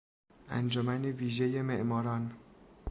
[0.49, 2.31] انجمن ویژهی معماران